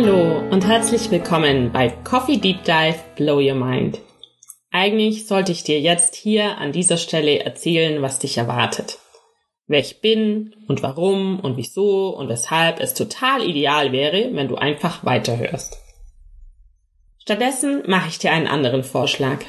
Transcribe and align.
Hallo 0.00 0.38
und 0.52 0.64
herzlich 0.64 1.10
willkommen 1.10 1.72
bei 1.72 1.88
Coffee 1.88 2.36
Deep 2.36 2.62
Dive 2.62 3.00
Blow 3.16 3.40
Your 3.40 3.56
Mind. 3.56 3.98
Eigentlich 4.70 5.26
sollte 5.26 5.50
ich 5.50 5.64
dir 5.64 5.80
jetzt 5.80 6.14
hier 6.14 6.56
an 6.58 6.70
dieser 6.70 6.98
Stelle 6.98 7.40
erzählen, 7.40 8.00
was 8.00 8.20
dich 8.20 8.38
erwartet. 8.38 9.00
Wer 9.66 9.80
ich 9.80 10.00
bin 10.00 10.54
und 10.68 10.84
warum 10.84 11.40
und 11.40 11.56
wieso 11.56 12.10
und 12.10 12.28
weshalb 12.28 12.78
es 12.78 12.94
total 12.94 13.42
ideal 13.42 13.90
wäre, 13.90 14.30
wenn 14.34 14.46
du 14.46 14.54
einfach 14.54 15.04
weiterhörst. 15.04 15.78
Stattdessen 17.18 17.82
mache 17.88 18.08
ich 18.08 18.20
dir 18.20 18.30
einen 18.30 18.46
anderen 18.46 18.84
Vorschlag. 18.84 19.40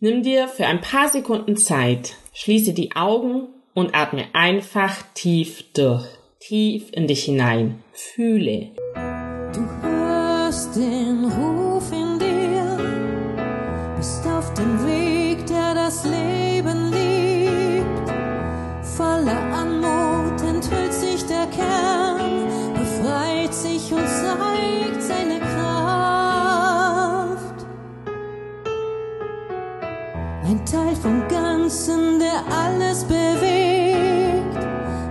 Nimm 0.00 0.22
dir 0.22 0.48
für 0.48 0.64
ein 0.64 0.80
paar 0.80 1.10
Sekunden 1.10 1.58
Zeit, 1.58 2.14
schließe 2.32 2.72
die 2.72 2.96
Augen 2.96 3.48
und 3.74 3.94
atme 3.94 4.24
einfach 4.32 5.02
tief 5.12 5.70
durch, 5.74 6.06
tief 6.40 6.88
in 6.92 7.06
dich 7.06 7.24
hinein. 7.24 7.84
Fühle. 7.92 8.70
Den 10.76 11.24
Ruf 11.24 11.90
in 11.90 12.18
dir, 12.18 12.76
bist 13.96 14.26
auf 14.26 14.52
dem 14.52 14.86
Weg, 14.86 15.46
der 15.46 15.74
das 15.74 16.04
Leben 16.04 16.92
liebt. 16.92 18.10
Voller 18.82 19.40
Anmut 19.54 20.38
enthüllt 20.42 20.92
sich 20.92 21.24
der 21.24 21.46
Kern, 21.46 22.46
befreit 22.74 23.54
sich 23.54 23.90
und 23.90 24.06
zeigt 24.06 25.02
seine 25.02 25.40
Kraft. 25.40 25.96
Ein 30.44 30.62
Teil 30.66 30.94
vom 30.96 31.26
Ganzen, 31.28 32.18
der 32.18 32.44
alles 32.54 33.02
bewegt, 33.04 34.58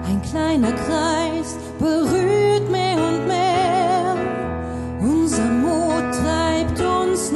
ein 0.08 0.22
kleiner 0.22 0.74
Kreis 0.74 1.58
berührt 1.80 2.25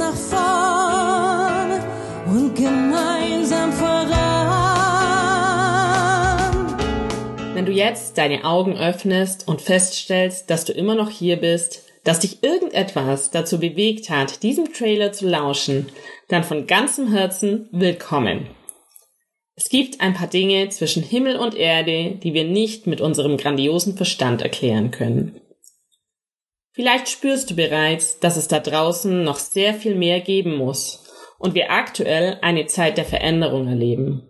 nach 0.09 0.15
vorn 0.15 1.81
und 2.25 2.55
gemeinsam 2.55 3.71
voran. 3.71 4.07
Wenn 7.53 7.65
du 7.65 7.71
jetzt 7.71 8.17
deine 8.17 8.43
Augen 8.45 8.77
öffnest 8.77 9.47
und 9.47 9.61
feststellst, 9.61 10.49
dass 10.49 10.65
du 10.65 10.73
immer 10.73 10.95
noch 10.95 11.11
hier 11.11 11.37
bist, 11.37 11.83
dass 12.03 12.21
dich 12.21 12.43
irgendetwas 12.43 13.29
dazu 13.29 13.59
bewegt 13.59 14.09
hat, 14.09 14.41
diesem 14.41 14.73
Trailer 14.73 15.11
zu 15.11 15.27
lauschen, 15.27 15.89
dann 16.27 16.43
von 16.43 16.65
ganzem 16.65 17.11
Herzen 17.11 17.67
willkommen. 17.71 18.47
Es 19.55 19.69
gibt 19.69 19.99
ein 19.99 20.13
paar 20.13 20.27
Dinge 20.27 20.69
zwischen 20.69 21.03
Himmel 21.03 21.35
und 21.35 21.53
Erde, 21.53 22.15
die 22.23 22.33
wir 22.33 22.45
nicht 22.45 22.87
mit 22.87 23.01
unserem 23.01 23.35
grandiosen 23.37 23.97
Verstand 23.97 24.41
erklären 24.41 24.89
können. 24.89 25.39
Vielleicht 26.79 27.09
spürst 27.09 27.49
du 27.51 27.55
bereits, 27.55 28.21
dass 28.21 28.37
es 28.37 28.47
da 28.47 28.61
draußen 28.61 29.21
noch 29.25 29.37
sehr 29.37 29.73
viel 29.73 29.95
mehr 29.95 30.21
geben 30.21 30.55
muss 30.55 31.03
und 31.37 31.53
wir 31.53 31.71
aktuell 31.71 32.39
eine 32.41 32.67
Zeit 32.67 32.97
der 32.97 33.03
Veränderung 33.03 33.67
erleben. 33.67 34.23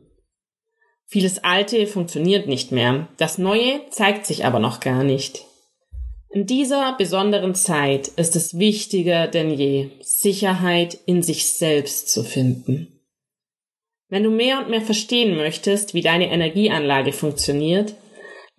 Vieles 1.05 1.43
Alte 1.43 1.85
funktioniert 1.85 2.47
nicht 2.47 2.71
mehr, 2.71 3.07
das 3.17 3.37
Neue 3.37 3.81
zeigt 3.91 4.25
sich 4.25 4.45
aber 4.45 4.57
noch 4.57 4.79
gar 4.79 5.03
nicht. 5.03 5.45
In 6.31 6.47
dieser 6.47 6.95
besonderen 6.97 7.53
Zeit 7.53 8.07
ist 8.07 8.35
es 8.35 8.57
wichtiger 8.57 9.27
denn 9.27 9.51
je, 9.51 9.91
Sicherheit 10.01 10.97
in 11.05 11.21
sich 11.21 11.51
selbst 11.53 12.09
zu 12.09 12.23
finden. 12.23 12.99
Wenn 14.07 14.23
du 14.23 14.31
mehr 14.31 14.57
und 14.57 14.71
mehr 14.71 14.81
verstehen 14.81 15.37
möchtest, 15.37 15.93
wie 15.93 16.01
deine 16.01 16.31
Energieanlage 16.31 17.13
funktioniert, 17.13 17.93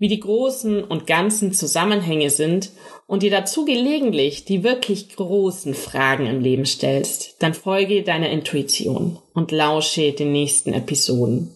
wie 0.01 0.09
die 0.09 0.19
großen 0.19 0.83
und 0.83 1.07
ganzen 1.07 1.53
Zusammenhänge 1.53 2.31
sind 2.31 2.71
und 3.07 3.23
dir 3.23 3.31
dazu 3.31 3.67
gelegentlich 3.67 4.47
die 4.47 4.65
wirklich 4.65 5.15
großen 5.15 5.75
Fragen 5.75 6.27
im 6.27 6.41
Leben 6.41 6.65
stellst, 6.65 7.37
dann 7.39 7.55
folge 7.55 8.03
deiner 8.03 8.31
Intuition 8.31 9.19
und 9.35 9.53
lausche 9.53 10.13
den 10.13 10.33
nächsten 10.33 10.73
Episoden. 10.73 11.55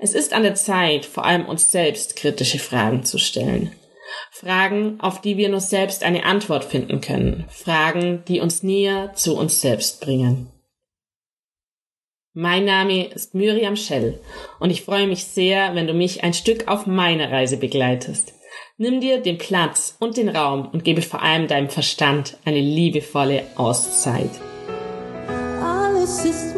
Es 0.00 0.12
ist 0.12 0.32
an 0.32 0.42
der 0.42 0.56
Zeit, 0.56 1.06
vor 1.06 1.24
allem 1.24 1.46
uns 1.46 1.70
selbst 1.70 2.16
kritische 2.16 2.58
Fragen 2.58 3.04
zu 3.04 3.18
stellen. 3.18 3.70
Fragen, 4.32 4.98
auf 5.00 5.20
die 5.20 5.36
wir 5.36 5.48
nur 5.48 5.60
selbst 5.60 6.02
eine 6.02 6.24
Antwort 6.24 6.64
finden 6.64 7.00
können. 7.00 7.44
Fragen, 7.48 8.24
die 8.26 8.40
uns 8.40 8.64
näher 8.64 9.12
zu 9.14 9.36
uns 9.36 9.60
selbst 9.60 10.00
bringen. 10.00 10.50
Mein 12.36 12.64
Name 12.64 13.04
ist 13.04 13.36
Miriam 13.36 13.76
Schell 13.76 14.18
und 14.58 14.70
ich 14.70 14.82
freue 14.82 15.06
mich 15.06 15.24
sehr, 15.24 15.76
wenn 15.76 15.86
du 15.86 15.94
mich 15.94 16.24
ein 16.24 16.34
Stück 16.34 16.66
auf 16.66 16.84
meiner 16.84 17.30
Reise 17.30 17.56
begleitest. 17.58 18.32
Nimm 18.76 19.00
dir 19.00 19.20
den 19.20 19.38
Platz 19.38 19.96
und 20.00 20.16
den 20.16 20.28
Raum 20.28 20.68
und 20.72 20.82
gebe 20.82 21.00
vor 21.00 21.22
allem 21.22 21.46
deinem 21.46 21.70
Verstand 21.70 22.36
eine 22.44 22.58
liebevolle 22.58 23.44
Auszeit. 23.54 24.30
Alles 25.62 26.24
ist 26.24 26.56